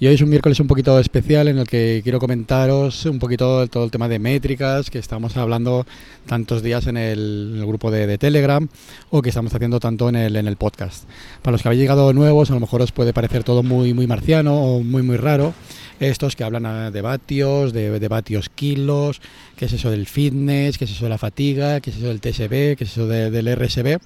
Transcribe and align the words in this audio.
Y 0.00 0.08
hoy 0.08 0.14
es 0.14 0.20
un 0.22 0.28
miércoles 0.28 0.58
un 0.58 0.66
poquito 0.66 0.98
especial 0.98 1.46
en 1.46 1.56
el 1.56 1.68
que 1.68 2.00
quiero 2.02 2.18
comentaros 2.18 3.06
un 3.06 3.20
poquito 3.20 3.68
todo 3.68 3.84
el 3.84 3.92
tema 3.92 4.08
de 4.08 4.18
métricas 4.18 4.90
que 4.90 4.98
estamos 4.98 5.36
hablando 5.36 5.86
tantos 6.26 6.64
días 6.64 6.88
en 6.88 6.96
el, 6.96 7.52
en 7.54 7.60
el 7.60 7.66
grupo 7.66 7.92
de, 7.92 8.08
de, 8.08 8.18
Telegram 8.18 8.66
o 9.10 9.22
que 9.22 9.28
estamos 9.28 9.54
haciendo 9.54 9.78
tanto 9.78 10.08
en 10.08 10.16
el, 10.16 10.34
en 10.34 10.48
el 10.48 10.56
podcast. 10.56 11.04
Para 11.42 11.52
los 11.52 11.62
que 11.62 11.68
habéis 11.68 11.80
llegado 11.80 12.12
nuevos, 12.12 12.50
a 12.50 12.54
lo 12.54 12.60
mejor 12.60 12.82
os 12.82 12.90
puede 12.90 13.12
parecer 13.12 13.44
todo 13.44 13.62
muy, 13.62 13.94
muy 13.94 14.08
marciano 14.08 14.56
o 14.56 14.82
muy, 14.82 15.02
muy 15.02 15.16
raro. 15.16 15.54
Estos 16.00 16.34
que 16.34 16.42
hablan 16.42 16.92
de 16.92 17.00
vatios, 17.00 17.72
de, 17.72 18.00
de 18.00 18.08
vatios 18.08 18.48
kilos, 18.48 19.20
qué 19.56 19.66
es 19.66 19.74
eso 19.74 19.92
del 19.92 20.06
fitness, 20.06 20.76
qué 20.76 20.86
es 20.86 20.90
eso 20.90 21.04
de 21.04 21.10
la 21.10 21.18
fatiga, 21.18 21.80
qué 21.80 21.90
es 21.90 21.98
eso 21.98 22.08
del 22.08 22.20
TSB, 22.20 22.76
qué 22.76 22.78
es 22.80 22.90
eso 22.90 23.06
de, 23.06 23.30
del 23.30 23.54
RSB 23.54 24.00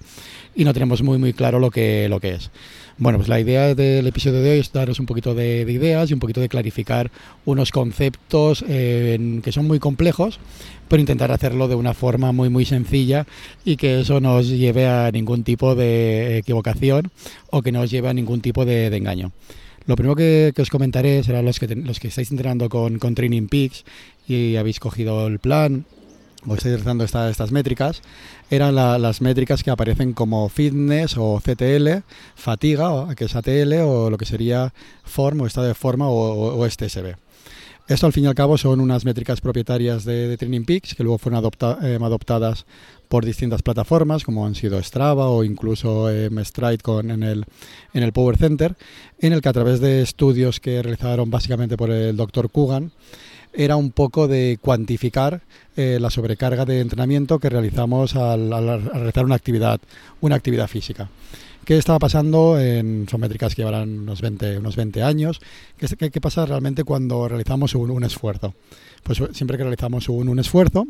y 0.59 0.65
no 0.65 0.75
tenemos 0.75 1.03
muy, 1.03 1.19
muy 1.19 1.33
claro 1.33 1.61
lo 1.61 1.71
que, 1.71 2.09
lo 2.09 2.19
que 2.19 2.33
es. 2.33 2.51
Bueno, 3.01 3.19
pues 3.19 3.29
la 3.29 3.39
idea 3.39 3.77
del 3.77 4.09
episodio 4.09 4.43
de 4.43 4.51
hoy 4.51 4.59
es 4.59 4.73
daros 4.73 4.99
un 4.99 5.07
poquito 5.07 5.33
de, 5.33 5.65
de 5.65 5.73
ideas 5.73 6.11
y 6.11 6.15
un 6.15 6.19
poquito 6.19 6.41
de 6.41 6.49
clarificar 6.49 7.13
unos 7.45 7.71
conceptos 7.71 8.65
eh, 8.67 9.41
que 9.41 9.53
son 9.53 9.69
muy 9.69 9.79
complejos, 9.79 10.41
pero 10.89 10.99
intentar 10.99 11.31
hacerlo 11.31 11.69
de 11.69 11.77
una 11.77 11.95
forma 11.95 12.33
muy 12.33 12.49
muy 12.49 12.65
sencilla 12.65 13.25
y 13.65 13.77
que 13.77 14.01
eso 14.01 14.21
no 14.21 14.35
os 14.35 14.49
lleve 14.49 14.89
a 14.89 15.13
ningún 15.13 15.45
tipo 15.45 15.77
de 15.77 16.39
equivocación 16.39 17.13
o 17.51 17.63
que 17.63 17.71
no 17.71 17.83
os 17.83 17.91
lleve 17.93 18.09
a 18.09 18.15
ningún 18.15 18.41
tipo 18.41 18.65
de, 18.65 18.89
engaño. 18.89 19.31
Lo 19.87 19.95
primero 19.95 20.17
que, 20.17 20.53
que, 20.53 20.63
os 20.63 20.69
comentaré 20.69 21.23
será 21.23 21.41
los 21.41 21.61
que, 21.61 21.69
los 21.77 22.01
que 22.01 22.09
estáis 22.09 22.33
entrenando 22.33 22.69
con, 22.69 22.99
con 22.99 23.15
Training 23.15 23.47
Peaks 23.47 23.85
y 24.27 24.57
habéis 24.57 24.81
cogido 24.81 25.29
el 25.29 25.39
plan 25.39 25.85
o 26.47 26.55
estáis 26.55 26.75
realizando 26.75 27.05
esta, 27.05 27.29
estas 27.31 27.51
métricas, 27.53 28.03
eran 28.51 28.75
la, 28.75 28.99
las 28.99 29.21
métricas 29.21 29.63
que 29.63 29.71
aparecen 29.71 30.13
como 30.13 30.49
fitness 30.49 31.17
o 31.17 31.41
CTL, 31.41 32.05
fatiga, 32.35 33.15
que 33.15 33.25
es 33.25 33.35
ATL, 33.35 33.73
o 33.85 34.11
lo 34.11 34.19
que 34.19 34.27
sería 34.27 34.73
form 35.05 35.41
o 35.41 35.47
estado 35.47 35.67
de 35.67 35.75
forma 35.75 36.09
o, 36.09 36.59
o, 36.59 36.69
STSB. 36.69 37.17
Esto 37.89 38.07
al 38.07 38.13
fin 38.13 38.25
y 38.25 38.27
al 38.27 38.35
cabo 38.35 38.59
son 38.59 38.81
unas 38.81 39.07
métricas 39.07 39.41
propietarias 39.41 40.05
de, 40.05 40.37
Training 40.37 40.65
Peaks 40.65 40.95
que 40.95 41.03
luego 41.03 41.17
fueron 41.17 41.43
eh, 41.83 41.99
adoptadas 42.03 42.67
por 43.09 43.25
distintas 43.25 43.63
plataformas 43.63 44.25
como 44.25 44.47
han 44.47 44.55
sido 44.55 44.83
Strava 44.83 45.31
o 45.31 45.43
incluso 45.43 46.11
eh, 46.11 46.29
Stride 46.45 46.79
con, 46.79 47.11
en, 47.11 47.23
el, 47.23 47.47
en 47.95 48.03
el 48.03 48.13
Power 48.13 48.37
Center, 48.37 48.77
en 49.21 49.33
el 49.33 49.41
que 49.41 49.49
a 49.49 49.55
través 49.55 49.81
de 49.81 50.03
estudios 50.03 50.61
que 50.61 50.83
realizaron 50.83 51.31
básicamente 51.31 51.79
por 51.79 51.91
el 51.91 52.15
doctor 52.15 52.51
Kugan, 52.51 52.93
era 53.53 53.77
un 53.77 53.91
poco 53.91 54.29
de 54.29 54.59
cuantificar 54.61 55.43
eh, 55.77 55.99
la 56.01 56.11
sobrecarga 56.11 56.65
de 56.65 56.81
entrenamiento 56.81 57.39
que 57.39 57.49
realizamos 57.49 58.17
al, 58.17 58.53
al, 58.53 58.69
al, 58.69 58.83
realizar 58.85 59.25
una 59.25 59.35
actividad, 59.35 59.81
una 60.21 60.37
actividad 60.37 60.69
física. 60.69 61.09
¿Qué 61.65 61.77
estaba 61.77 61.99
pasando? 61.99 62.59
En, 62.59 63.07
son 63.11 63.21
métricas 63.21 63.55
que 63.55 63.61
llevarán 63.61 63.99
unos 63.99 64.23
20, 64.23 64.59
unos 64.59 64.75
20 64.75 65.03
años. 65.03 65.39
¿Qué, 65.77 66.21
pasa 66.21 66.47
realmente 66.47 66.83
cuando 66.83 67.29
realizamos 67.29 67.75
un, 67.75 68.05
esfuerzo? 68.05 68.55
Pues 69.03 69.23
siempre 69.33 69.59
que 69.59 69.65
realizamos 69.65 70.09
un 70.09 70.39
esfuerzo, 70.39 70.87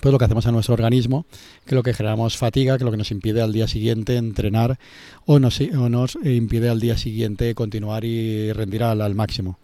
pues 0.00 0.12
lo 0.12 0.18
que 0.18 0.24
hacemos 0.24 0.46
a 0.46 0.52
nuestro 0.52 0.74
organismo, 0.74 1.26
que 1.64 1.74
lo 1.74 1.82
que 1.82 1.94
generamos 1.94 2.36
fatiga, 2.36 2.78
que 2.78 2.84
lo 2.84 2.90
que 2.90 2.96
nos 2.96 3.10
impide 3.10 3.42
al 3.42 3.52
día 3.52 3.68
siguiente 3.68 4.16
entrenar 4.16 4.78
o 5.26 5.38
nos, 5.38 5.60
o 5.60 5.88
nos 5.88 6.16
impide 6.24 6.68
al 6.68 6.80
día 6.80 6.96
siguiente 6.96 7.54
continuar 7.54 8.04
y 8.04 8.52
rendir 8.52 8.82
al, 8.82 9.14
máximo. 9.14 9.58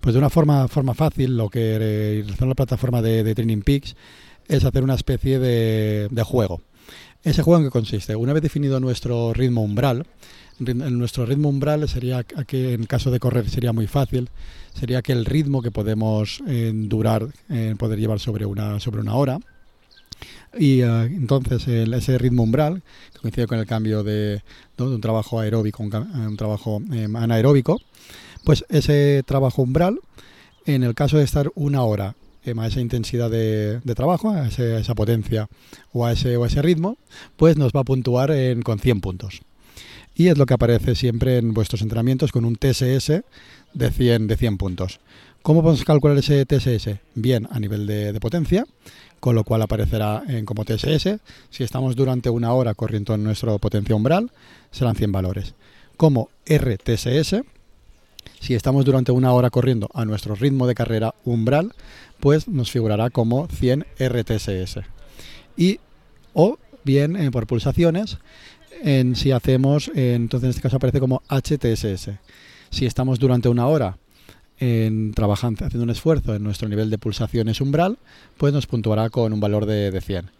Pues 0.00 0.14
de 0.14 0.18
una 0.18 0.30
forma, 0.30 0.68
fácil, 0.68 1.36
lo 1.36 1.48
que 1.48 1.78
realizó 2.24 2.46
la 2.46 2.54
plataforma 2.54 3.02
de, 3.02 3.34
Training 3.34 3.62
Peaks 3.62 3.96
es 4.48 4.64
hacer 4.64 4.82
una 4.82 4.94
especie 4.94 5.38
de, 5.38 6.08
de 6.10 6.22
juego. 6.22 6.60
¿Ese 7.22 7.42
juego 7.42 7.58
en 7.58 7.66
qué 7.66 7.70
consiste? 7.70 8.16
Una 8.16 8.32
vez 8.32 8.42
definido 8.42 8.80
nuestro 8.80 9.32
ritmo 9.32 9.62
umbral, 9.62 10.06
nuestro 10.58 11.24
ritmo 11.26 11.48
umbral 11.48 11.88
sería 11.88 12.24
que 12.24 12.72
en 12.72 12.86
caso 12.86 13.10
de 13.10 13.20
correr 13.20 13.48
sería 13.48 13.72
muy 13.72 13.86
fácil 13.86 14.28
sería 14.74 15.02
que 15.02 15.12
el 15.12 15.24
ritmo 15.24 15.62
que 15.62 15.70
podemos 15.70 16.42
eh, 16.46 16.72
durar 16.74 17.28
eh, 17.48 17.74
poder 17.78 17.98
llevar 17.98 18.18
sobre 18.18 18.44
una 18.44 18.80
sobre 18.80 19.00
una 19.00 19.14
hora 19.14 19.38
y 20.58 20.82
uh, 20.82 21.02
entonces 21.02 21.66
ese 21.68 22.18
ritmo 22.18 22.42
umbral, 22.42 22.82
que 23.12 23.20
coincide 23.20 23.46
con 23.46 23.58
el 23.58 23.66
cambio 23.66 24.02
de, 24.02 24.42
de 24.76 24.82
un 24.82 25.00
trabajo 25.00 25.40
aeróbico 25.40 25.82
a 25.82 25.86
un, 25.86 25.94
un, 25.94 26.36
trabajo 26.36 26.80
eh, 26.92 27.08
anaeróbico, 27.14 27.80
pues 28.44 28.64
ese 28.68 29.22
trabajo 29.26 29.62
umbral, 29.62 30.00
en 30.66 30.82
el 30.82 30.94
caso 30.94 31.18
de 31.18 31.24
estar 31.24 31.50
una 31.54 31.82
hora 31.82 32.14
eh, 32.44 32.54
a 32.56 32.66
esa 32.66 32.80
intensidad 32.80 33.30
de, 33.30 33.80
trabajo, 33.94 34.30
a, 34.30 34.48
esa 34.48 34.94
potencia 34.94 35.48
o 35.92 36.06
a 36.06 36.12
ese, 36.12 36.36
o 36.36 36.44
a 36.44 36.46
ese 36.46 36.62
ritmo, 36.62 36.96
pues 37.36 37.56
nos 37.56 37.72
va 37.72 37.80
a 37.80 37.84
puntuar 37.84 38.30
en, 38.30 38.62
con 38.62 38.78
100 38.78 39.00
puntos. 39.00 39.42
Y 40.14 40.28
es 40.28 40.38
lo 40.38 40.46
que 40.46 40.54
aparece 40.54 40.94
siempre 40.94 41.38
en 41.38 41.54
vuestros 41.54 41.82
entrenamientos 41.82 42.32
con 42.32 42.44
un 42.44 42.56
TSS 42.56 43.22
de 43.74 43.90
100, 43.90 44.26
de 44.26 44.36
100 44.36 44.58
puntos. 44.58 45.00
¿Cómo 45.42 45.62
podemos 45.62 45.84
calcular 45.84 46.18
ese 46.18 46.44
TSS? 46.44 46.98
Bien, 47.14 47.48
a 47.50 47.58
nivel 47.58 47.86
de, 47.86 48.18
potencia, 48.20 48.66
con 49.20 49.34
lo 49.34 49.44
cual 49.44 49.62
aparecerá 49.62 50.22
como 50.44 50.64
TSS. 50.64 51.20
Si 51.50 51.64
estamos 51.64 51.96
durante 51.96 52.28
una 52.28 52.52
hora 52.52 52.74
corriendo 52.74 53.14
en 53.14 53.24
nuestro 53.24 53.58
potencia 53.58 53.94
umbral, 53.94 54.30
serán 54.70 54.96
100 54.96 55.12
valores. 55.12 55.54
Como 55.96 56.28
RTSS, 56.44 57.42
si 58.40 58.54
estamos 58.54 58.84
durante 58.84 59.12
una 59.12 59.32
hora 59.32 59.48
corriendo 59.50 59.88
a 59.94 60.04
nuestro 60.04 60.34
ritmo 60.34 60.66
de 60.66 60.74
carrera 60.74 61.14
umbral, 61.24 61.72
pues 62.20 62.48
nos 62.48 62.70
figurará 62.70 63.08
como 63.08 63.46
100 63.48 63.86
RTSS. 63.98 64.80
Y 65.56 65.80
o 66.34 66.58
bien 66.84 67.16
eh, 67.16 67.30
por 67.30 67.46
pulsaciones, 67.46 68.18
en, 68.82 69.16
si 69.16 69.32
hacemos, 69.32 69.90
entonces 69.94 70.44
en 70.44 70.50
este 70.50 70.62
caso 70.62 70.76
aparece 70.76 71.00
como 71.00 71.22
HTSS. 71.28 72.10
Si 72.70 72.86
estamos 72.86 73.18
durante 73.18 73.48
una 73.48 73.66
hora 73.66 73.96
en 74.60 75.12
trabajando, 75.12 75.64
haciendo 75.64 75.84
un 75.84 75.90
esfuerzo 75.90 76.34
en 76.34 76.42
nuestro 76.42 76.68
nivel 76.68 76.90
de 76.90 76.98
pulsaciones 76.98 77.60
umbral, 77.60 77.98
pues 78.36 78.52
nos 78.52 78.66
puntuará 78.66 79.10
con 79.10 79.32
un 79.32 79.40
valor 79.40 79.66
de, 79.66 79.90
de 79.90 80.00
100. 80.00 80.30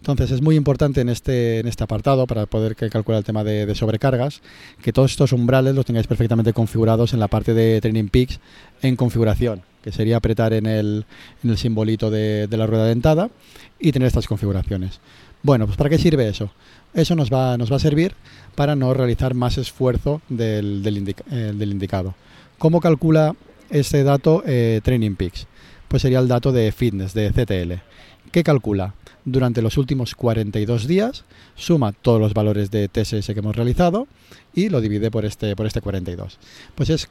Entonces 0.00 0.30
es 0.30 0.42
muy 0.42 0.56
importante 0.56 1.00
en 1.00 1.08
este, 1.08 1.58
en 1.58 1.66
este 1.66 1.84
apartado, 1.84 2.26
para 2.26 2.46
poder 2.46 2.76
calcular 2.76 3.18
el 3.18 3.24
tema 3.24 3.44
de, 3.44 3.74
sobrecargas, 3.74 4.40
que 4.80 4.92
todos 4.92 5.10
estos 5.10 5.32
umbrales 5.32 5.74
los 5.74 5.84
tengáis 5.84 6.06
perfectamente 6.06 6.52
configurados 6.52 7.12
en 7.12 7.20
la 7.20 7.28
parte 7.28 7.52
de 7.52 7.80
Training 7.80 8.08
Peaks 8.08 8.38
en 8.82 8.96
configuración, 8.96 9.62
que 9.82 9.92
sería 9.92 10.16
apretar 10.16 10.52
en 10.52 10.66
el, 10.66 11.04
en 11.42 11.50
el 11.50 11.58
simbolito 11.58 12.10
de, 12.10 12.48
la 12.50 12.66
rueda 12.66 12.84
dentada 12.84 13.30
y 13.78 13.92
tener 13.92 14.06
estas 14.06 14.28
configuraciones. 14.28 15.00
Bueno, 15.42 15.66
pues 15.66 15.76
¿para 15.76 15.90
qué 15.90 15.98
sirve 15.98 16.28
eso? 16.28 16.50
Eso 16.94 17.14
nos 17.14 17.30
va, 17.30 17.56
nos 17.58 17.70
va 17.70 17.76
a 17.76 17.80
servir 17.80 18.14
para 18.54 18.76
no 18.76 18.94
realizar 18.94 19.34
más 19.34 19.58
esfuerzo 19.58 20.22
del, 20.28 20.82
del, 20.82 21.14
eh, 21.30 21.52
del 21.54 21.72
indicado. 21.72 22.14
¿Cómo 22.58 22.80
calcula 22.80 23.34
este 23.70 24.04
dato 24.04 24.42
eh, 24.46 24.80
Training 24.82 25.14
Peaks? 25.14 25.46
Pues 25.88 26.02
sería 26.02 26.18
el 26.18 26.28
dato 26.28 26.52
de 26.52 26.72
fitness, 26.72 27.14
de 27.14 27.30
CTL. 27.30 27.82
¿Qué 28.30 28.42
calcula? 28.42 28.94
Durante 29.24 29.62
los 29.62 29.76
últimos 29.76 30.14
42 30.14 30.86
días 30.86 31.24
suma 31.54 31.92
todos 31.92 32.20
los 32.20 32.34
valores 32.34 32.70
de 32.70 32.88
TSS 32.88 33.26
que 33.26 33.40
hemos 33.40 33.56
realizado 33.56 34.06
y 34.54 34.68
lo 34.68 34.80
divide 34.80 35.10
por 35.10 35.24
este, 35.24 35.54
por 35.54 35.66
este 35.66 35.80
42. 35.80 36.38
Pues 36.74 36.90
es 36.90 37.08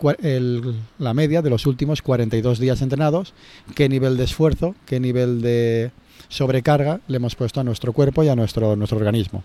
la 1.00 1.14
media 1.14 1.42
de 1.42 1.50
los 1.50 1.66
últimos 1.66 2.02
42 2.02 2.60
días 2.60 2.82
entrenados, 2.82 3.34
qué 3.76 3.90
nivel 3.90 4.18
de 4.18 4.24
esfuerzo, 4.24 4.76
qué 4.86 5.00
nivel 5.00 5.42
de 5.42 5.92
sobrecarga 6.30 7.02
le 7.08 7.18
hemos 7.18 7.36
puesto 7.36 7.60
a 7.60 7.64
nuestro 7.64 7.94
cuerpo 7.94 8.24
y 8.24 8.30
a 8.30 8.36
nuestro, 8.36 8.76
nuestro 8.76 8.98
organismo. 8.98 9.44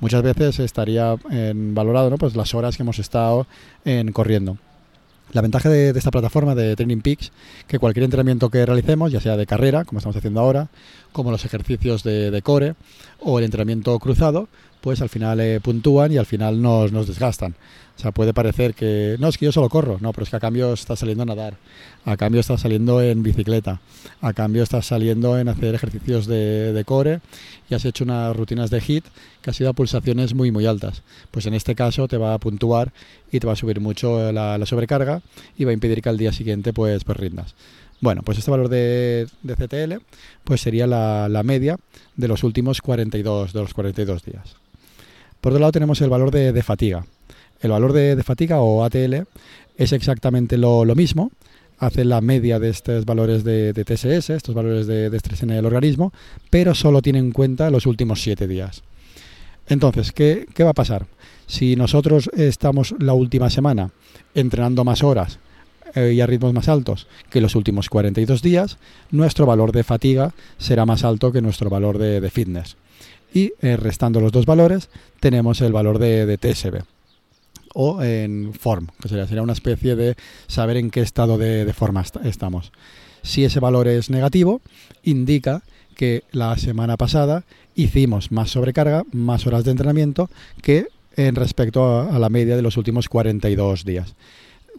Muchas 0.00 0.22
veces 0.22 0.58
estaría 0.60 1.16
en 1.30 1.74
valorado 1.74 2.10
¿no? 2.10 2.18
pues 2.18 2.34
las 2.34 2.54
horas 2.54 2.76
que 2.76 2.82
hemos 2.82 2.98
estado 2.98 3.46
en 3.84 4.12
corriendo. 4.12 4.56
La 5.32 5.42
ventaja 5.42 5.68
de, 5.68 5.90
esta 5.90 6.10
plataforma 6.10 6.54
de 6.54 6.74
Training 6.74 7.02
Peaks, 7.02 7.30
que 7.68 7.78
cualquier 7.78 8.04
entrenamiento 8.04 8.50
que 8.50 8.66
realicemos, 8.66 9.12
ya 9.12 9.20
sea 9.20 9.36
de 9.36 9.46
carrera, 9.46 9.84
como 9.84 9.98
estamos 9.98 10.16
haciendo 10.16 10.40
ahora, 10.40 10.68
como 11.12 11.30
los 11.30 11.44
ejercicios 11.44 12.02
de 12.02 12.40
core 12.42 12.74
o 13.20 13.38
el 13.38 13.44
entrenamiento 13.44 13.98
cruzado, 13.98 14.48
pues 14.80 15.00
al 15.02 15.08
final 15.08 15.40
eh, 15.40 15.60
puntúan 15.60 16.12
y 16.12 16.18
al 16.18 16.26
final 16.26 16.60
nos, 16.60 16.92
nos 16.92 17.06
desgastan. 17.06 17.54
O 17.96 18.02
sea, 18.02 18.12
puede 18.12 18.32
parecer 18.32 18.72
que 18.72 19.16
no 19.18 19.28
es 19.28 19.36
que 19.36 19.44
yo 19.44 19.52
solo 19.52 19.68
corro, 19.68 19.98
no, 20.00 20.12
pero 20.12 20.24
es 20.24 20.30
que 20.30 20.36
a 20.36 20.40
cambio 20.40 20.72
estás 20.72 21.00
saliendo 21.00 21.22
a 21.24 21.26
nadar, 21.26 21.58
a 22.06 22.16
cambio 22.16 22.40
estás 22.40 22.62
saliendo 22.62 23.02
en 23.02 23.22
bicicleta, 23.22 23.82
a 24.22 24.32
cambio 24.32 24.62
estás 24.62 24.86
saliendo 24.86 25.38
en 25.38 25.50
hacer 25.50 25.74
ejercicios 25.74 26.26
de, 26.26 26.72
de 26.72 26.84
core 26.84 27.20
y 27.68 27.74
has 27.74 27.84
hecho 27.84 28.04
unas 28.04 28.34
rutinas 28.34 28.70
de 28.70 28.80
HIT 28.80 29.04
que 29.42 29.50
ha 29.50 29.52
sido 29.52 29.68
a 29.68 29.74
pulsaciones 29.74 30.32
muy 30.32 30.50
muy 30.50 30.64
altas. 30.64 31.02
Pues 31.30 31.44
en 31.44 31.52
este 31.52 31.74
caso 31.74 32.08
te 32.08 32.16
va 32.16 32.32
a 32.32 32.38
puntuar 32.38 32.90
y 33.30 33.38
te 33.38 33.46
va 33.46 33.52
a 33.52 33.56
subir 33.56 33.80
mucho 33.80 34.32
la, 34.32 34.56
la 34.56 34.64
sobrecarga 34.64 35.20
y 35.58 35.64
va 35.64 35.72
a 35.72 35.74
impedir 35.74 36.00
que 36.00 36.08
al 36.08 36.16
día 36.16 36.32
siguiente 36.32 36.72
pues, 36.72 37.04
pues 37.04 37.18
rindas. 37.18 37.54
Bueno, 38.00 38.22
pues 38.22 38.38
este 38.38 38.50
valor 38.50 38.70
de, 38.70 39.26
de 39.42 39.54
CTL 39.56 40.02
pues 40.44 40.62
sería 40.62 40.86
la, 40.86 41.28
la, 41.28 41.42
media 41.42 41.76
de 42.16 42.28
los 42.28 42.44
últimos 42.44 42.80
42, 42.80 43.52
de 43.52 43.60
los 43.60 43.74
42 43.74 44.24
días. 44.24 44.56
Por 45.40 45.52
otro 45.52 45.60
lado 45.60 45.72
tenemos 45.72 46.00
el 46.00 46.10
valor 46.10 46.30
de, 46.30 46.62
fatiga. 46.62 47.04
El 47.60 47.70
valor 47.70 47.92
de, 47.92 48.22
fatiga 48.22 48.60
o 48.60 48.84
ATL 48.84 49.24
es 49.76 49.92
exactamente 49.92 50.58
lo, 50.58 50.84
mismo, 50.94 51.30
hace 51.78 52.04
la 52.04 52.20
media 52.20 52.58
de 52.58 52.68
estos 52.70 53.04
valores 53.04 53.44
de, 53.44 53.72
TSS, 53.72 54.30
estos 54.30 54.54
valores 54.54 54.86
de, 54.86 55.06
estrés 55.14 55.42
en 55.42 55.50
el 55.50 55.66
organismo, 55.66 56.12
pero 56.50 56.74
solo 56.74 57.02
tiene 57.02 57.18
en 57.18 57.32
cuenta 57.32 57.70
los 57.70 57.86
últimos 57.86 58.22
siete 58.22 58.46
días. 58.46 58.82
Entonces, 59.68 60.12
¿qué, 60.12 60.46
¿qué, 60.54 60.64
va 60.64 60.70
a 60.70 60.74
pasar? 60.74 61.06
Si 61.46 61.76
nosotros 61.76 62.30
estamos 62.36 62.94
la 62.98 63.12
última 63.12 63.50
semana 63.50 63.90
entrenando 64.34 64.84
más 64.84 65.02
horas 65.02 65.38
eh, 65.94 66.12
y 66.14 66.20
a 66.20 66.26
ritmos 66.26 66.52
más 66.52 66.68
altos 66.68 67.06
que 67.30 67.40
los 67.40 67.54
últimos 67.54 67.88
42 67.88 68.42
días, 68.42 68.78
nuestro 69.10 69.46
valor 69.46 69.72
de 69.72 69.82
fatiga 69.82 70.32
será 70.58 70.86
más 70.86 71.04
alto 71.04 71.32
que 71.32 71.42
nuestro 71.42 71.70
valor 71.70 71.98
de, 71.98 72.30
fitness. 72.30 72.76
Y 73.32 73.52
eh, 73.60 73.76
restando 73.76 74.20
los 74.20 74.32
dos 74.32 74.46
valores, 74.46 74.88
tenemos 75.20 75.60
el 75.60 75.72
valor 75.72 75.98
de, 75.98 76.36
TSB 76.38 76.82
o 77.72 78.02
en 78.02 78.52
form, 78.52 78.88
que 79.00 79.08
sería, 79.08 79.42
una 79.42 79.52
especie 79.52 79.94
de 79.94 80.16
saber 80.48 80.76
en 80.76 80.90
qué 80.90 81.00
estado 81.02 81.38
de, 81.38 81.72
forma 81.72 82.04
estamos. 82.24 82.72
Si 83.22 83.44
ese 83.44 83.60
valor 83.60 83.86
es 83.86 84.10
negativo, 84.10 84.60
indica 85.04 85.62
que 85.94 86.24
la 86.32 86.56
semana 86.56 86.96
pasada 86.96 87.44
hicimos 87.76 88.32
más 88.32 88.50
sobrecarga, 88.50 89.04
más 89.12 89.46
horas 89.46 89.64
de 89.64 89.70
entrenamiento 89.70 90.30
que 90.62 90.88
en 91.16 91.36
respecto 91.36 92.00
a, 92.10 92.18
la 92.18 92.28
media 92.28 92.56
de 92.56 92.62
los 92.62 92.76
últimos 92.76 93.08
42 93.08 93.84
días 93.84 94.14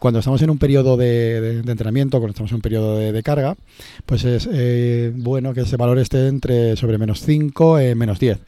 cuando 0.02 0.18
estamos 0.18 0.42
en 0.42 0.50
un 0.50 0.58
periodo 0.58 0.98
de, 0.98 1.60
entrenamiento, 1.60 2.18
cuando 2.18 2.32
estamos 2.32 2.50
en 2.50 2.56
un 2.56 2.62
periodo 2.62 2.98
de, 2.98 3.22
carga, 3.22 3.56
pues 4.08 4.24
es 4.24 4.50
eh, 4.52 5.14
bueno 5.16 5.54
que 5.54 5.62
ese 5.62 5.78
valor 5.78 6.00
esté 6.00 6.28
entre 6.28 6.76
sobre 6.76 6.98
menos 6.98 7.22
5 7.22 7.80
y 7.80 7.94
menos 7.94 8.20
10. 8.20 8.40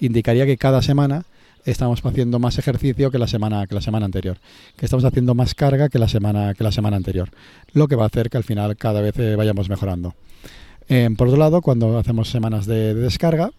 Indicaría 0.00 0.46
que 0.46 0.56
cada 0.56 0.80
semana 0.80 1.26
estamos 1.66 2.00
haciendo 2.02 2.38
más 2.38 2.56
ejercicio 2.56 3.10
que 3.10 3.18
la 3.18 3.26
semana 3.26 3.66
que 3.66 3.74
la 3.74 3.82
semana 3.82 4.06
anterior, 4.06 4.38
que 4.74 4.86
estamos 4.86 5.04
haciendo 5.04 5.34
más 5.34 5.54
carga 5.54 5.90
que 5.90 5.98
la 5.98 6.08
semana 6.08 6.54
que 6.54 6.64
la 6.64 6.72
semana 6.72 6.96
anterior, 6.96 7.28
lo 7.74 7.88
que 7.88 7.94
va 7.94 8.04
a 8.04 8.06
hacer 8.06 8.30
que 8.30 8.38
al 8.38 8.44
final 8.44 8.74
cada 8.78 9.02
vez 9.02 9.18
eh, 9.18 9.36
vayamos 9.36 9.68
mejorando. 9.68 10.14
Eh, 10.88 11.10
por 11.18 11.28
otro 11.28 11.38
lado, 11.38 11.60
cuando 11.60 11.98
hacemos 11.98 12.30
semanas 12.30 12.64
de, 12.64 12.94
descarga, 12.94 13.50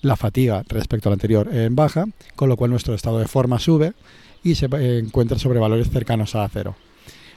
la 0.00 0.16
fatiga 0.16 0.64
respecto 0.66 1.10
al 1.10 1.12
anterior 1.12 1.54
en 1.54 1.76
baja, 1.76 2.06
con 2.36 2.48
lo 2.48 2.56
cual 2.56 2.70
nuestro 2.70 2.94
estado 2.94 3.18
de 3.18 3.28
forma 3.28 3.58
sube 3.58 3.92
y 4.42 4.54
se 4.54 4.64
encuentra 4.72 5.38
sobre 5.38 5.58
valores 5.58 5.90
cercanos 5.90 6.34
a 6.34 6.48
cero. 6.48 6.74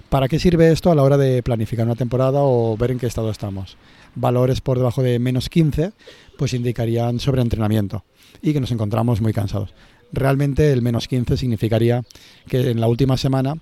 ¿Para 0.09 0.27
qué 0.27 0.39
sirve 0.39 0.71
esto 0.71 0.91
a 0.91 0.95
la 0.95 1.03
hora 1.03 1.17
de 1.17 1.43
planificar 1.43 1.85
una 1.85 1.95
temporada 1.95 2.39
o 2.41 2.75
ver 2.75 2.89
en 2.89 2.97
qué 2.97 3.05
estado 3.05 3.29
estamos? 3.29 3.77
Valores 4.15 4.59
por 4.59 4.79
debajo 4.79 5.03
de 5.03 5.19
menos 5.19 5.49
15 5.49 5.91
pues 6.35 6.55
indicarían 6.55 7.19
sobreentrenamiento 7.19 8.03
y 8.41 8.53
que 8.53 8.59
nos 8.59 8.71
encontramos 8.71 9.21
muy 9.21 9.33
cansados. 9.33 9.75
Realmente 10.11 10.71
el 10.71 10.81
menos 10.81 11.07
15 11.07 11.37
significaría 11.37 12.03
que 12.47 12.71
en 12.71 12.81
la 12.81 12.87
última 12.87 13.17
semana 13.17 13.53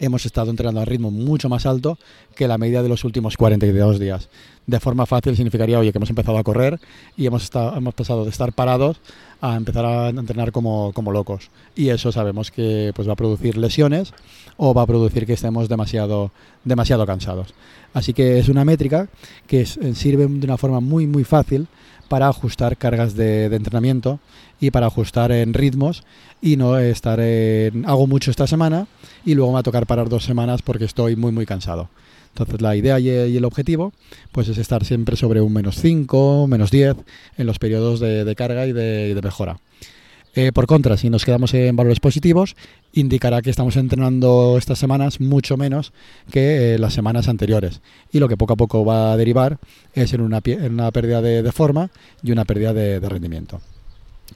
hemos 0.00 0.26
estado 0.26 0.50
entrenando 0.50 0.80
a 0.80 0.84
ritmo 0.84 1.12
mucho 1.12 1.48
más 1.48 1.66
alto 1.66 1.98
que 2.34 2.48
la 2.48 2.58
media 2.58 2.82
de 2.82 2.88
los 2.88 3.04
últimos 3.04 3.36
42 3.36 4.00
días. 4.00 4.28
De 4.66 4.80
forma 4.80 5.06
fácil 5.06 5.36
significaría, 5.36 5.78
oye, 5.78 5.92
que 5.92 5.98
hemos 5.98 6.10
empezado 6.10 6.38
a 6.38 6.42
correr 6.42 6.80
y 7.16 7.26
hemos, 7.26 7.44
estado, 7.44 7.76
hemos 7.76 7.94
pasado 7.94 8.24
de 8.24 8.30
estar 8.30 8.52
parados 8.52 9.00
a 9.40 9.56
empezar 9.56 9.84
a 9.84 10.08
entrenar 10.10 10.52
como, 10.52 10.92
como, 10.92 11.12
locos. 11.12 11.50
Y 11.74 11.88
eso 11.88 12.12
sabemos 12.12 12.50
que 12.50 12.92
pues, 12.94 13.08
va 13.08 13.14
a 13.14 13.16
producir 13.16 13.56
lesiones 13.56 14.12
o 14.56 14.74
va 14.74 14.82
a 14.82 14.86
producir 14.86 15.26
que 15.26 15.32
estemos 15.32 15.68
demasiado, 15.68 16.30
demasiado 16.64 17.06
cansados. 17.06 17.54
Así 17.94 18.12
que 18.12 18.38
es 18.38 18.48
una 18.48 18.64
métrica 18.64 19.08
que 19.46 19.66
sirve 19.66 20.26
de 20.26 20.46
una 20.46 20.56
forma 20.56 20.80
muy, 20.80 21.06
muy 21.06 21.24
fácil 21.24 21.66
para 22.10 22.26
ajustar 22.28 22.76
cargas 22.76 23.14
de, 23.14 23.46
entrenamiento 23.46 24.18
y 24.60 24.72
para 24.72 24.86
ajustar 24.86 25.30
en 25.30 25.54
ritmos 25.54 26.02
y 26.42 26.56
no 26.56 26.76
estar 26.76 27.20
en 27.20 27.86
hago 27.86 28.08
mucho 28.08 28.32
esta 28.32 28.48
semana 28.48 28.88
y 29.24 29.34
luego 29.34 29.52
me 29.52 29.54
va 29.54 29.60
a 29.60 29.62
tocar 29.62 29.86
parar 29.86 30.08
dos 30.08 30.24
semanas 30.24 30.60
porque 30.60 30.86
estoy 30.86 31.14
muy 31.14 31.30
muy 31.30 31.46
cansado. 31.46 31.88
Entonces 32.30 32.60
la 32.60 32.76
idea 32.76 32.98
y 32.98 33.08
el 33.08 33.44
objetivo 33.44 33.92
pues 34.32 34.48
es 34.48 34.58
estar 34.58 34.84
siempre 34.84 35.16
sobre 35.16 35.40
un 35.40 35.52
menos 35.52 35.76
5, 35.76 36.46
menos 36.46 36.70
10 36.70 36.96
en 37.36 37.46
los 37.46 37.58
periodos 37.58 38.00
de, 38.00 38.34
carga 38.36 38.66
y 38.66 38.72
de 38.72 39.20
mejora. 39.22 39.58
Eh, 40.34 40.52
por 40.52 40.66
contra, 40.66 40.96
si 40.96 41.10
nos 41.10 41.24
quedamos 41.24 41.54
en 41.54 41.74
valores 41.74 41.98
positivos, 41.98 42.54
indicará 42.92 43.42
que 43.42 43.50
estamos 43.50 43.76
entrenando 43.76 44.56
estas 44.58 44.78
semanas 44.78 45.20
mucho 45.20 45.56
menos 45.56 45.92
que 46.30 46.74
eh, 46.74 46.78
las 46.78 46.94
semanas 46.94 47.26
anteriores. 47.28 47.80
Y 48.12 48.20
lo 48.20 48.28
que 48.28 48.36
poco 48.36 48.52
a 48.52 48.56
poco 48.56 48.84
va 48.84 49.12
a 49.12 49.16
derivar 49.16 49.58
es 49.92 50.12
en 50.12 50.20
una, 50.20 50.40
una 50.68 50.90
pérdida 50.92 51.20
de, 51.20 51.50
forma 51.50 51.90
y 52.22 52.30
una 52.30 52.44
pérdida 52.44 52.72
de, 52.72 53.00
rendimiento. 53.00 53.60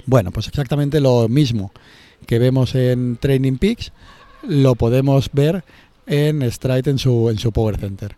Bueno, 0.07 0.33
pues 0.33 0.49
exactamente 0.49 1.01
lo 1.01 1.29
mismo 1.29 1.71
que 2.27 2.41
vemos 2.41 2.75
en 2.75 3.17
Training 3.17 3.59
Peaks, 3.59 3.93
lo 4.43 4.75
podemos 4.75 5.31
ver 5.33 5.63
en 6.07 6.51
Stride 6.51 6.91
en 6.91 6.99
su, 6.99 7.35
su 7.39 7.53
Power 7.53 7.79
Center. 7.79 8.17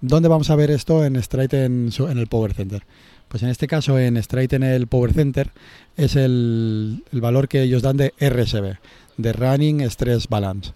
¿Dónde 0.00 0.28
vamos 0.28 0.50
a 0.50 0.56
ver 0.56 0.70
esto 0.70 1.04
en 1.04 1.20
Stride 1.22 1.64
en, 1.64 1.90
en 1.98 2.18
el 2.18 2.26
Power 2.26 2.54
Center? 2.54 2.82
Pues 3.28 3.42
en 3.42 3.50
este 3.50 3.66
caso 3.66 3.98
en 3.98 4.16
Straight 4.16 4.54
en 4.54 4.62
el 4.62 4.86
Power 4.86 5.12
Center 5.12 5.50
es 5.96 6.16
el, 6.16 7.04
valor 7.12 7.48
que 7.48 7.62
ellos 7.62 7.82
dan 7.82 7.98
de 7.98 8.14
RSB, 8.18 8.78
de 9.18 9.32
Running 9.32 9.82
Stress 9.82 10.28
Balance. 10.28 10.72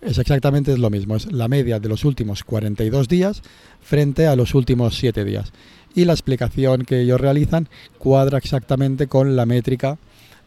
Es 0.00 0.18
exactamente 0.18 0.76
lo 0.78 0.90
mismo, 0.90 1.16
es 1.16 1.30
la 1.32 1.48
media 1.48 1.80
de 1.80 1.88
los 1.88 2.04
últimos 2.04 2.44
42 2.44 3.08
días 3.08 3.42
frente 3.82 4.28
a 4.28 4.36
los 4.36 4.54
últimos 4.54 4.96
7 4.96 5.24
días. 5.24 5.52
Y 5.94 6.04
la 6.04 6.12
explicación 6.12 6.84
que 6.84 7.00
ellos 7.00 7.20
realizan 7.20 7.68
cuadra 7.98 8.38
exactamente 8.38 9.08
con 9.08 9.34
la 9.34 9.44
métrica 9.44 9.98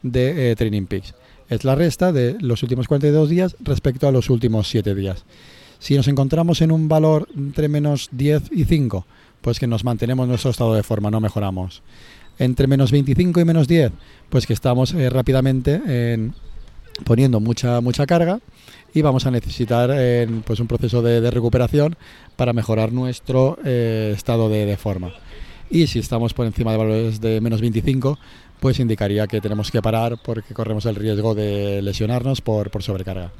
de 0.03 0.51
eh, 0.51 0.55
Training 0.55 0.85
Peaks. 0.85 1.13
Es 1.51 1.65
la 1.65 1.75
resta 1.75 2.13
de 2.13 2.38
los 2.39 2.63
últimos 2.63 2.88
42 2.88 3.30
días 3.30 3.57
respecto 3.59 4.07
a 4.07 4.12
los 4.13 4.30
últimos 4.30 4.69
7 4.69 4.95
días. 4.95 5.25
Si 5.80 5.98
nos 5.98 6.07
encontramos 6.07 6.62
en 6.62 6.71
un 6.71 6.88
valor 6.88 7.27
entre 7.36 7.68
menos 7.68 8.07
10 8.13 8.53
y 8.53 8.63
5, 8.63 9.06
pues 9.42 9.59
que 9.59 9.68
nos 9.68 9.83
mantenemos 9.83 10.30
nuestro 10.30 10.51
estado 10.51 10.74
de 10.74 10.81
forma, 10.81 11.12
no 11.12 11.19
mejoramos. 11.19 11.83
Entre 12.39 12.68
menos 12.68 12.94
25 12.94 13.42
y 13.42 13.44
menos 13.44 13.68
10, 13.68 13.92
pues 14.30 14.48
que 14.48 14.53
estamos 14.53 14.94
eh, 14.94 15.09
rápidamente 15.09 16.31
poniendo 17.03 17.42
mucha, 17.42 17.81
mucha 17.81 18.06
carga 18.06 18.39
y 18.94 19.01
vamos 19.01 19.25
a 19.25 19.31
necesitar 19.31 19.92
pues 20.45 20.62
un 20.62 20.68
proceso 20.68 21.01
de, 21.01 21.30
recuperación 21.31 21.98
para 22.38 22.53
mejorar 22.53 22.94
nuestro 22.94 23.59
eh, 23.65 24.13
estado 24.15 24.48
de, 24.48 24.77
forma. 24.77 25.12
Y 25.69 25.88
si 25.88 26.00
estamos 26.00 26.33
por 26.33 26.45
encima 26.45 26.71
de 26.71 26.77
valores 26.77 27.19
de 27.19 27.42
menos 27.42 27.59
25, 27.59 28.18
pues 28.61 28.79
indicaría 28.79 29.25
que 29.25 29.41
tenemos 29.41 29.71
que 29.71 29.81
parar 29.81 30.19
porque 30.23 30.53
corremos 30.53 30.85
el 30.85 30.95
riesgo 30.95 31.33
de 31.33 31.81
lesionarnos 31.81 32.41
por, 32.41 32.69
por 32.69 32.83
sobrecarga. 32.83 33.31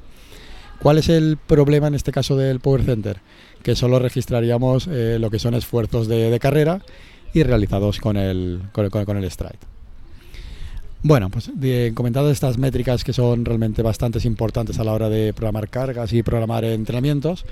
¿Cuál 0.81 0.98
es 0.98 1.10
el 1.10 1.38
problema 1.38 1.88
en 1.88 1.93
este 1.93 2.12
caso 2.12 2.36
del 2.36 2.60
Power 2.60 2.84
Center? 2.84 3.22
Que 3.62 3.75
solo 3.75 4.00
registraríamos 4.00 4.88
eh, 4.88 5.19
lo 5.19 5.29
que 5.29 5.38
son 5.38 5.53
esfuerzos 5.53 6.07
de, 6.07 6.36
carrera 6.39 6.81
y 7.36 7.43
realizados 7.43 8.00
con 8.00 8.17
el, 8.17 8.63
con, 8.72 9.17
el 9.17 9.29
stride. 9.29 9.60
Bueno, 11.03 11.29
pues 11.31 11.50
bien, 11.53 11.96
comentado 11.96 12.29
estas 12.29 12.60
métricas 12.60 13.03
que 13.03 13.12
son 13.12 13.43
realmente 13.43 13.81
bastante 13.81 14.20
importantes 14.27 14.77
a 14.77 14.84
la 14.84 14.93
hora 14.93 15.10
de 15.10 15.34
programar 15.34 15.67
cargas 15.67 16.13
y 16.13 16.22
programar 16.22 16.63
entrenamientos, 16.63 17.43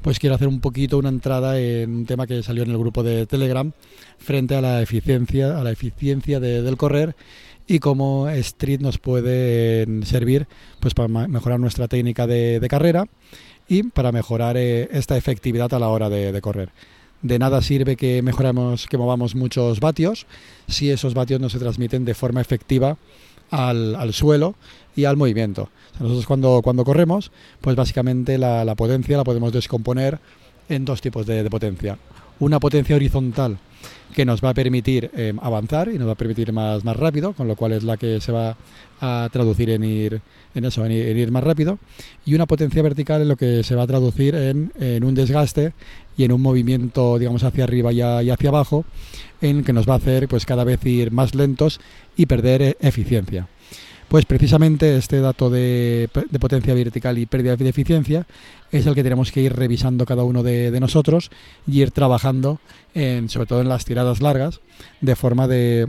pues 0.00 0.18
quiero 0.18 0.34
hacer 0.34 0.48
un 0.48 0.60
poquito 0.60 0.96
una 0.96 1.10
entrada 1.10 1.60
en 1.60 1.94
un 1.94 2.06
tema 2.06 2.26
que 2.26 2.42
salió 2.42 2.62
en 2.62 2.70
el 2.70 2.78
grupo 2.78 3.02
de 3.02 3.26
Telegram 3.26 3.72
frente 4.16 4.54
a 4.54 4.62
la 4.62 4.80
eficiencia, 4.80 5.58
a 5.58 5.62
la 5.62 5.70
eficiencia 5.70 6.40
del 6.40 6.76
correr 6.78 7.14
y 7.66 7.78
cómo 7.78 8.28
Street 8.30 8.80
nos 8.80 8.96
puede 8.96 9.86
servir 10.06 10.46
pues 10.80 10.94
para 10.94 11.08
mejorar 11.28 11.60
nuestra 11.60 11.88
técnica 11.88 12.26
de, 12.26 12.66
carrera 12.70 13.06
y 13.68 13.82
para 13.82 14.12
mejorar 14.12 14.56
eh, 14.56 14.88
esta 14.92 15.18
efectividad 15.18 15.72
a 15.74 15.78
la 15.78 15.88
hora 15.88 16.08
de, 16.08 16.40
correr. 16.40 16.70
De 17.24 17.38
nada 17.38 17.62
sirve 17.62 17.96
que 17.96 18.20
mejoremos, 18.20 18.86
que 18.86 18.98
movamos 18.98 19.34
muchos 19.34 19.80
vatios 19.80 20.26
si 20.68 20.90
esos 20.90 21.14
vatios 21.14 21.40
no 21.40 21.48
se 21.48 21.58
transmiten 21.58 22.04
de 22.04 22.12
forma 22.12 22.42
efectiva 22.42 22.98
al, 23.50 24.12
suelo 24.12 24.56
y 24.94 25.06
al 25.06 25.16
movimiento. 25.16 25.70
nosotros 25.98 26.26
cuando, 26.26 26.60
cuando 26.62 26.84
corremos, 26.84 27.32
pues 27.62 27.76
básicamente 27.76 28.36
la, 28.36 28.74
potencia 28.76 29.16
la 29.16 29.24
podemos 29.24 29.54
descomponer 29.54 30.20
en 30.68 30.84
dos 30.84 31.00
tipos 31.00 31.24
de 31.24 31.48
potencia. 31.48 31.98
Una 32.40 32.60
potencia 32.60 32.94
horizontal 32.94 33.58
que 34.14 34.24
nos 34.24 34.42
va 34.42 34.50
a 34.50 34.54
permitir 34.54 35.10
eh, 35.14 35.32
avanzar 35.40 35.88
y 35.88 35.98
nos 35.98 36.08
va 36.08 36.12
a 36.12 36.16
permitir 36.16 36.52
más, 36.52 36.84
más 36.84 36.96
rápido, 36.96 37.32
con 37.32 37.48
lo 37.48 37.56
cual 37.56 37.72
es 37.72 37.84
la 37.84 37.96
que 37.96 38.20
se 38.20 38.32
va 38.32 38.56
a 39.00 39.28
traducir 39.32 39.70
en 39.70 39.84
ir 39.84 40.22
en 40.54 40.64
eso, 40.64 40.86
en 40.86 40.92
ir, 40.92 41.30
más 41.30 41.42
rápido, 41.42 41.78
y 42.24 42.34
una 42.34 42.46
potencia 42.46 42.82
vertical 42.82 43.22
en 43.22 43.28
lo 43.28 43.36
que 43.36 43.62
se 43.64 43.74
va 43.74 43.82
a 43.82 43.86
traducir 43.86 44.34
en, 44.34 44.72
un 45.04 45.14
desgaste 45.14 45.72
y 46.16 46.24
en 46.24 46.32
un 46.32 46.40
movimiento, 46.40 47.18
digamos, 47.18 47.42
hacia 47.42 47.64
arriba 47.64 47.92
y, 47.92 48.00
hacia 48.00 48.48
abajo, 48.48 48.84
en 49.40 49.64
que 49.64 49.72
nos 49.72 49.88
va 49.88 49.94
a 49.94 49.96
hacer 49.96 50.28
pues 50.28 50.46
cada 50.46 50.64
vez 50.64 50.84
ir 50.86 51.10
más 51.10 51.34
lentos 51.34 51.80
y 52.16 52.26
perder 52.26 52.62
eh, 52.62 52.76
eficiencia. 52.80 53.48
Pues 54.14 54.26
precisamente 54.26 54.96
este 54.96 55.18
dato 55.18 55.50
de, 55.50 56.08
potencia 56.38 56.72
vertical 56.72 57.18
y 57.18 57.26
pérdida 57.26 57.56
de 57.56 57.68
eficiencia 57.68 58.28
es 58.70 58.86
el 58.86 58.94
que 58.94 59.02
tenemos 59.02 59.32
que 59.32 59.40
ir 59.40 59.52
revisando 59.52 60.06
cada 60.06 60.22
uno 60.22 60.44
de, 60.44 60.70
nosotros 60.78 61.32
y 61.66 61.82
ir 61.82 61.90
trabajando, 61.90 62.60
en, 62.94 63.28
sobre 63.28 63.48
todo 63.48 63.60
en 63.60 63.68
las 63.68 63.84
tiradas 63.84 64.22
largas, 64.22 64.60
de 65.00 65.16
forma 65.16 65.48
de, 65.48 65.88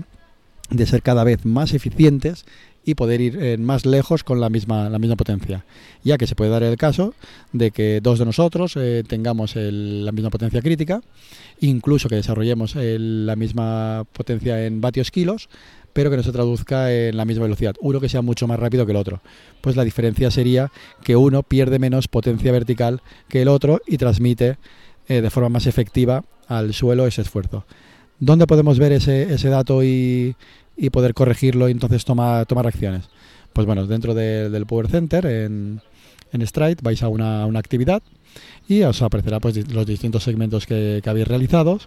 ser 0.87 1.03
cada 1.03 1.23
vez 1.23 1.45
más 1.45 1.75
eficientes 1.75 2.45
y 2.85 2.95
poder 2.95 3.21
ir 3.21 3.37
eh, 3.41 3.57
más 3.57 3.85
lejos 3.85 4.23
con 4.23 4.39
la 4.39 4.49
misma, 4.49 4.89
la 4.89 4.99
misma 4.99 5.15
potencia. 5.15 5.65
Ya 6.03 6.17
que 6.17 6.27
se 6.27 6.35
puede 6.35 6.51
dar 6.51 6.63
el 6.63 6.77
caso 6.77 7.13
de 7.51 7.71
que 7.71 7.99
dos 8.01 8.19
de 8.19 8.25
nosotros 8.25 8.77
eh, 8.77 9.03
tengamos 9.07 9.55
la 9.55 10.11
misma 10.11 10.29
potencia 10.29 10.61
crítica, 10.61 11.01
incluso 11.59 12.07
que 12.09 12.15
desarrollemos 12.15 12.75
la 12.75 13.35
misma 13.35 14.05
potencia 14.13 14.65
en 14.65 14.81
vatios 14.81 15.11
kilos, 15.11 15.49
pero 15.95 16.09
que 16.09 16.17
no 16.17 16.23
se 16.23 16.33
traduzca 16.33 16.91
en 16.93 17.15
la 17.15 17.23
misma 17.23 17.43
velocidad. 17.43 17.73
Uno 17.79 18.01
que 18.01 18.09
sea 18.09 18.21
mucho 18.21 18.47
más 18.47 18.59
rápido 18.59 18.85
que 18.85 18.91
el 18.91 18.97
otro. 18.97 19.21
Pues 19.61 19.77
la 19.77 19.85
diferencia 19.85 20.29
sería 20.29 20.69
que 21.05 21.15
uno 21.15 21.41
pierde 21.41 21.79
menos 21.79 22.09
potencia 22.09 22.51
vertical 22.51 23.01
que 23.29 23.41
el 23.41 23.47
otro 23.47 23.79
y 23.87 23.97
transmite 23.97 24.57
eh, 25.07 25.21
de 25.21 25.29
forma 25.29 25.47
más 25.47 25.67
efectiva 25.67 26.25
al 26.49 26.73
suelo 26.73 27.07
ese 27.07 27.21
esfuerzo. 27.21 27.65
¿Dónde 28.19 28.45
podemos 28.45 28.77
ver 28.77 28.91
ese, 28.91 29.33
ese 29.33 29.47
dato 29.47 29.85
y, 29.85 30.35
y, 30.77 30.89
poder 30.89 31.13
corregirlo 31.13 31.67
y 31.67 31.71
entonces 31.71 32.05
tomar, 32.05 32.45
tomar 32.45 32.67
acciones? 32.67 33.09
Pues 33.53 33.65
bueno, 33.65 33.87
dentro 33.87 34.13
del 34.13 34.65
Power 34.65 34.87
Center, 34.89 35.25
en, 35.25 35.81
en 36.31 36.47
Stride, 36.47 36.77
vais 36.81 37.01
a 37.03 37.07
una, 37.07 37.45
una, 37.45 37.59
actividad 37.59 38.01
y 38.67 38.81
os 38.83 39.01
aparecerá 39.01 39.39
pues, 39.39 39.71
los 39.71 39.85
distintos 39.85 40.23
segmentos 40.23 40.65
que, 40.65 41.01
habéis 41.05 41.27
realizado 41.27 41.79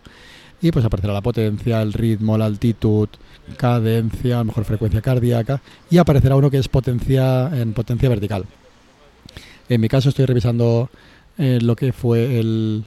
y 0.61 0.73
pues 0.73 0.85
aparecerá 0.85 1.12
la 1.12 1.21
potencia, 1.21 1.83
el 1.83 1.92
ritmo, 1.92 2.37
la 2.38 2.47
altitud, 2.47 3.09
cadencia, 3.57 4.40
a 4.40 4.45
mejor 4.45 4.64
frecuencia 4.64 5.00
cardíaca 5.00 5.61
y 5.90 5.99
aparecerá 5.99 6.37
uno 6.37 6.50
que 6.50 6.59
es 6.59 6.68
potencia 6.68 7.50
en 7.54 7.73
potencia 7.73 8.09
vertical. 8.09 8.45
En 9.68 9.80
mi 9.80 9.88
caso 9.88 10.09
estoy 10.09 10.25
revisando 10.25 10.90
eh, 11.37 11.59
lo 11.61 11.76
que 11.76 11.92
fue 11.92 12.40
el, 12.40 12.85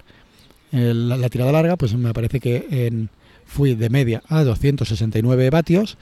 la 0.72 1.30
tirada 1.30 1.52
larga, 1.52 1.76
pues 1.78 1.94
me 1.96 2.14
parece 2.14 2.40
que 2.40 2.68
en 2.70 3.10
fui 3.52 3.76
de 3.76 3.90
media 3.90 4.24
a 4.30 4.44
269 4.44 5.50
vatios 5.50 5.98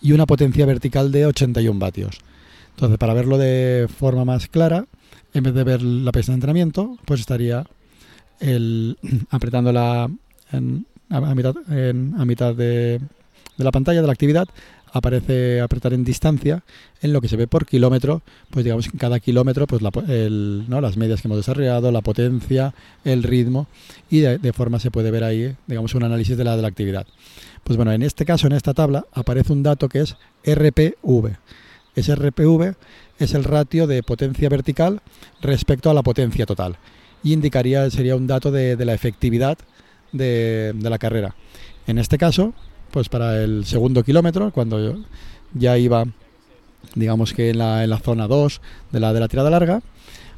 y 0.00 0.12
una 0.12 0.24
potencia 0.24 0.64
vertical 0.66 1.10
de 1.10 1.26
81 1.26 1.78
vatios. 1.78 2.20
Entonces, 2.70 2.96
para 2.96 3.12
verlo 3.12 3.38
de 3.38 3.88
forma 3.88 4.24
más 4.24 4.46
clara, 4.46 4.86
en 5.34 5.42
vez 5.42 5.52
de 5.52 5.64
ver 5.64 5.82
la 5.82 6.12
pista 6.12 6.30
de 6.32 6.36
entrenamiento, 6.36 6.96
pues 7.04 7.20
estaría 7.20 7.66
el, 8.38 8.98
apretando 9.30 9.72
la, 9.72 10.04
a, 10.52 11.34
mitad, 11.34 11.54
a 11.68 12.24
mitad 12.24 12.54
de, 12.54 13.00
de, 13.56 13.64
la 13.64 13.72
pantalla 13.72 14.00
de 14.00 14.06
la 14.06 14.12
actividad, 14.12 14.46
aparece 14.92 15.60
apretar 15.60 15.92
en 15.94 16.04
distancia 16.04 16.62
en 17.00 17.12
lo 17.12 17.20
que 17.20 17.28
se 17.28 17.36
ve 17.36 17.46
por 17.46 17.66
kilómetro, 17.66 18.22
pues 18.50 18.64
digamos 18.64 18.86
en 18.86 18.98
cada 18.98 19.18
kilómetro 19.18 19.66
pues 19.66 19.82
¿no? 19.82 20.80
las 20.80 20.96
medias 20.96 21.22
que 21.22 21.28
hemos 21.28 21.38
desarrollado, 21.38 21.90
la 21.90 22.02
potencia, 22.02 22.74
el 23.04 23.22
ritmo 23.22 23.66
y 24.10 24.20
de, 24.20 24.52
forma 24.52 24.78
se 24.78 24.90
puede 24.90 25.10
ver 25.10 25.24
ahí 25.24 25.56
digamos 25.66 25.94
un 25.94 26.04
análisis 26.04 26.36
de 26.36 26.44
la, 26.44 26.56
de 26.56 26.62
la 26.62 26.68
actividad. 26.68 27.06
Pues 27.64 27.76
bueno, 27.76 27.92
en 27.92 28.02
este 28.02 28.24
caso, 28.24 28.46
en 28.46 28.52
esta 28.52 28.74
tabla, 28.74 29.06
aparece 29.12 29.52
un 29.52 29.62
dato 29.62 29.88
que 29.88 30.00
es 30.00 30.16
RPV. 30.44 31.36
Ese 31.94 32.14
RPV 32.14 32.74
es 33.18 33.34
el 33.34 33.44
ratio 33.44 33.86
de 33.86 34.02
potencia 34.02 34.48
vertical 34.48 35.00
respecto 35.40 35.90
a 35.90 35.94
la 35.94 36.02
potencia 36.02 36.44
total 36.44 36.76
y 37.22 37.32
indicaría, 37.32 37.88
sería 37.90 38.16
un 38.16 38.26
dato 38.26 38.50
de, 38.50 38.76
de 38.76 38.84
la 38.84 38.94
efectividad 38.94 39.58
de, 40.10 40.72
de 40.74 40.90
la 40.90 40.98
carrera. 40.98 41.34
En 41.86 41.98
este 41.98 42.18
caso, 42.18 42.52
pues 42.92 43.08
para 43.08 43.42
el 43.42 43.64
segundo 43.64 44.04
kilómetro, 44.04 44.52
cuando 44.52 45.02
ya 45.54 45.78
iba, 45.78 46.04
digamos 46.94 47.32
que 47.32 47.50
en 47.50 47.58
la, 47.58 47.82
en 47.82 47.90
la 47.90 47.98
zona 47.98 48.28
2 48.28 48.60
de 48.92 49.00
la, 49.00 49.12
de 49.12 49.20
la 49.20 49.28
tirada 49.28 49.50
larga, 49.50 49.82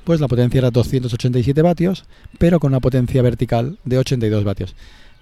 pues 0.04 0.20
la 0.20 0.28
potencia 0.28 0.58
era 0.58 0.70
287 0.70 1.61
vatios, 1.62 2.04
pero 2.38 2.61
con 2.61 2.73
una 2.73 2.80
potencia 2.80 3.20
vertical 3.23 3.78
de 3.84 3.99
82 3.99 4.44
vatios. 4.44 4.75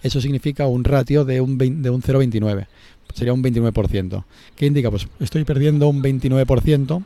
Eso 0.02 0.20
significa 0.20 0.66
un 0.66 0.84
ratio 0.84 1.24
de 1.24 1.40
un, 1.40 1.52
un 1.52 1.58
0,29, 2.02 2.66
sería 3.14 3.32
un 3.32 3.42
29%. 3.42 4.24
¿Qué 4.54 4.66
indica? 4.66 4.90
Pues 4.90 5.08
estoy 5.20 5.44
perdiendo 5.44 5.88
un 5.88 6.02
29% 6.02 7.02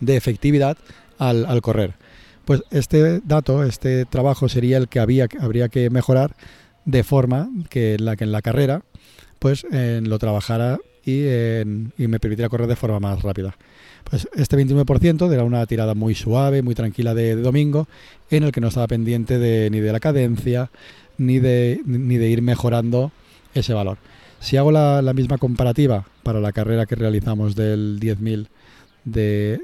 de 0.00 0.16
efectividad 0.16 0.76
al, 1.18 1.46
al, 1.46 1.62
correr. 1.62 1.94
Pues 2.44 2.62
este 2.70 3.20
dato, 3.20 3.62
este 3.62 4.06
trabajo 4.06 4.48
sería 4.48 4.78
el 4.78 4.88
que 4.88 4.98
había, 4.98 5.28
habría 5.40 5.68
que 5.68 5.88
mejorar 5.90 6.34
de 6.84 7.04
forma 7.04 7.50
que 7.68 7.98
la 7.98 8.16
que 8.16 8.24
en 8.24 8.32
la 8.32 8.42
carrera 8.42 8.82
pues 9.38 9.66
lo 9.70 10.18
trabajara 10.18 10.78
y, 11.06 11.22
me 11.96 12.18
permitiera 12.20 12.48
correr 12.48 12.66
de 12.66 12.76
forma 12.76 13.00
más 13.00 13.22
rápida. 13.22 13.56
Pues 14.04 14.28
este 14.34 14.56
29% 14.56 15.32
era 15.32 15.44
una 15.44 15.64
tirada 15.66 15.94
muy 15.94 16.14
suave, 16.14 16.62
muy 16.62 16.74
tranquila 16.74 17.14
de, 17.14 17.36
domingo, 17.36 17.88
en 18.30 18.42
el 18.42 18.52
que 18.52 18.60
no 18.60 18.68
estaba 18.68 18.86
pendiente 18.86 19.38
de, 19.38 19.70
ni 19.70 19.80
de 19.80 19.92
la 19.92 20.00
cadencia, 20.00 20.70
ni 21.18 21.38
de, 21.38 21.80
ir 21.86 22.42
mejorando 22.42 23.12
ese 23.54 23.72
valor. 23.72 23.98
Si 24.40 24.56
hago 24.56 24.70
la, 24.70 25.12
misma 25.14 25.38
comparativa 25.38 26.06
para 26.22 26.40
la 26.40 26.52
carrera 26.52 26.86
que 26.86 26.94
realizamos 26.94 27.54
del 27.54 27.98
10.000 28.00 28.48
de, 29.04 29.60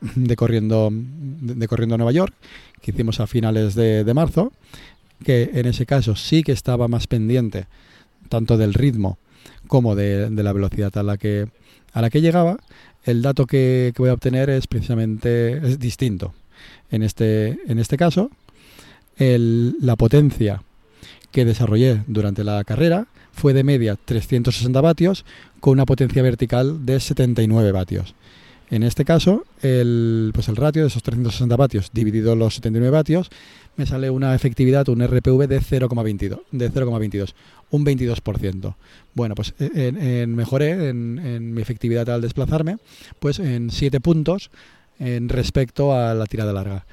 de, 0.00 0.36
corriendo, 0.36 0.90
de, 0.92 1.68
corriendo 1.68 1.94
a 1.94 1.98
Nueva 1.98 2.12
York, 2.12 2.34
que 2.82 2.90
hicimos 2.90 3.20
a 3.20 3.26
finales 3.26 3.74
de 3.74 4.14
marzo, 4.14 4.52
que 5.24 5.50
en 5.54 5.66
ese 5.66 5.86
caso 5.86 6.16
sí 6.16 6.42
que 6.42 6.52
estaba 6.52 6.88
más 6.88 7.06
pendiente 7.06 7.66
tanto 8.30 8.56
del 8.56 8.72
ritmo 8.72 9.18
como 9.66 9.94
de, 9.94 10.30
la 10.30 10.52
velocidad 10.54 10.96
a 10.96 11.02
la 11.02 11.18
que 11.18 11.48
a 11.92 12.00
la 12.00 12.08
que 12.08 12.20
llegaba, 12.20 12.56
el 13.04 13.20
dato 13.20 13.46
que, 13.46 13.92
voy 13.98 14.10
a 14.10 14.14
obtener 14.14 14.48
es 14.48 14.66
precisamente 14.68 15.58
es 15.58 15.78
distinto. 15.78 16.32
En 16.90 17.02
este, 17.02 17.58
en 17.66 17.80
este 17.80 17.96
caso, 17.96 18.30
la 19.18 19.96
potencia 19.96 20.62
que 21.32 21.44
desarrollé 21.44 22.02
durante 22.06 22.44
la 22.44 22.62
carrera 22.64 23.08
fue 23.32 23.52
de 23.54 23.64
media 23.64 23.96
360 23.96 24.80
vatios 24.80 25.24
con 25.58 25.72
una 25.72 25.84
potencia 25.84 26.22
vertical 26.22 26.86
de 26.86 27.00
79 27.00 27.72
vatios. 27.72 28.14
En 28.70 28.84
este 28.84 29.04
caso, 29.04 29.44
el, 29.62 30.30
pues 30.32 30.48
el 30.48 30.56
ratio 30.56 30.82
de 30.82 30.88
esos 30.88 31.02
360 31.02 31.56
vatios 31.56 31.90
dividido 31.92 32.36
los 32.36 32.54
79 32.54 32.90
vatios 32.90 33.30
me 33.76 33.84
sale 33.84 34.10
una 34.10 34.34
efectividad, 34.34 34.88
un 34.88 35.04
RPV 35.04 35.48
de 35.48 35.60
0,22, 35.60 36.42
de 36.52 36.70
0,22, 36.70 37.34
un 37.70 37.84
22%. 37.84 38.74
Bueno, 39.14 39.34
pues 39.34 39.54
en, 39.58 40.34
mejoré 40.34 40.88
en, 40.88 41.52
mi 41.52 41.62
efectividad 41.62 42.08
al 42.10 42.20
desplazarme, 42.20 42.76
pues 43.18 43.40
en 43.40 43.70
7 43.70 44.00
puntos 44.00 44.50
en 45.00 45.28
respecto 45.28 45.92
a 45.94 46.14
la 46.14 46.26
tirada 46.26 46.52
larga. 46.52 46.86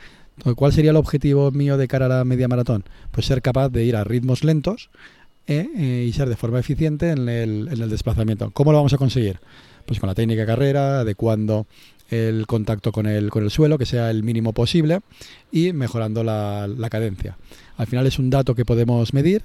¿Cuál 0.55 0.71
sería 0.71 0.91
el 0.91 0.97
objetivo 0.97 1.51
mío 1.51 1.77
de 1.77 1.87
cara 1.87 2.05
a 2.05 2.09
la 2.09 2.25
media 2.25 2.47
maratón? 2.47 2.85
Pues 3.11 3.25
ser 3.25 3.41
capaz 3.41 3.69
de 3.69 3.83
ir 3.83 3.95
a 3.95 4.03
ritmos 4.03 4.43
lentos 4.43 4.89
eh, 5.45 5.67
eh, 5.75 6.05
y 6.07 6.13
ser 6.13 6.29
de 6.29 6.35
forma 6.35 6.59
eficiente 6.59 7.09
en 7.11 7.27
el, 7.27 7.69
en 7.71 7.81
el 7.81 7.89
desplazamiento. 7.89 8.51
¿Cómo 8.51 8.71
lo 8.71 8.77
vamos 8.77 8.93
a 8.93 8.97
conseguir? 8.97 9.39
Pues 9.87 10.01
con 10.01 10.07
la 10.07 10.15
técnica 10.15 10.41
de 10.41 10.47
carrera, 10.47 10.99
adecuando 10.99 11.65
el 12.09 12.45
contacto 12.45 12.91
con 12.91 13.05
el, 13.05 13.29
con 13.29 13.43
el 13.43 13.49
suelo, 13.49 13.77
que 13.77 13.85
sea 13.85 14.11
el 14.11 14.21
mínimo 14.21 14.51
posible, 14.51 14.99
y 15.51 15.71
mejorando 15.71 16.25
la, 16.25 16.67
cadencia. 16.91 17.37
Al 17.77 17.87
final 17.87 18.05
es 18.05 18.19
un 18.19 18.29
dato 18.29 18.53
que 18.53 18.65
podemos 18.65 19.13
medir 19.13 19.43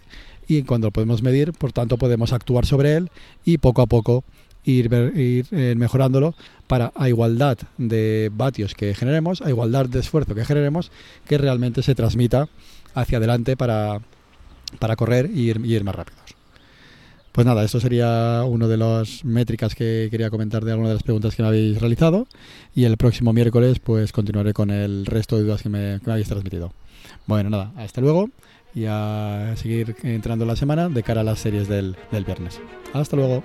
y 0.48 0.64
cuando 0.64 0.88
lo 0.88 0.90
podemos 0.90 1.22
medir, 1.22 1.52
por 1.52 1.72
tanto, 1.72 1.96
podemos 1.96 2.32
actuar 2.32 2.66
sobre 2.66 2.96
él 2.96 3.10
y 3.44 3.58
poco 3.58 3.82
a 3.82 3.86
poco 3.86 4.24
ir, 4.64 4.92
ir 5.14 5.46
eh, 5.52 5.74
mejorándolo 5.76 6.34
para 6.66 6.92
a 6.96 7.08
igualdad 7.08 7.58
de 7.78 8.28
vatios 8.34 8.74
que 8.74 8.94
generemos, 8.94 9.42
a 9.42 9.48
igualdad 9.48 9.86
de 9.86 10.00
esfuerzo 10.00 10.34
que 10.34 10.44
generemos, 10.44 10.90
que 11.26 11.38
realmente 11.38 11.82
se 11.82 11.94
transmita 11.94 12.48
hacia 12.94 13.18
adelante 13.18 13.56
para, 13.56 14.00
para 14.80 14.96
correr 14.96 15.30
y 15.32 15.50
ir 15.50 15.84
más 15.84 15.94
rápidos. 15.94 16.41
Pues 17.32 17.46
nada, 17.46 17.64
esto 17.64 17.80
sería 17.80 18.44
una 18.46 18.68
de 18.68 18.76
las 18.76 19.24
métricas 19.24 19.74
que 19.74 20.08
quería 20.10 20.28
comentar 20.28 20.66
de 20.66 20.72
algunas 20.72 20.90
de 20.90 20.94
las 20.96 21.02
preguntas 21.02 21.34
que 21.34 21.42
me 21.42 21.48
habéis 21.48 21.80
realizado 21.80 22.26
y 22.74 22.84
el 22.84 22.98
próximo 22.98 23.32
miércoles 23.32 23.78
pues 23.78 24.12
continuaré 24.12 24.52
con 24.52 24.70
el 24.70 25.06
resto 25.06 25.36
de 25.38 25.44
dudas 25.44 25.62
que 25.62 25.70
me, 25.70 25.98
habéis 26.06 26.28
transmitido. 26.28 26.74
Bueno, 27.26 27.48
nada, 27.48 27.72
hasta 27.76 28.02
luego 28.02 28.28
y 28.74 28.84
a 28.86 29.54
seguir 29.56 29.96
entrando 30.02 30.44
la 30.44 30.56
semana 30.56 30.90
de 30.90 31.02
cara 31.02 31.22
a 31.22 31.24
las 31.24 31.38
series 31.38 31.68
del 31.68 31.96
viernes. 32.10 32.60
Hasta 32.92 33.16
luego. 33.16 33.42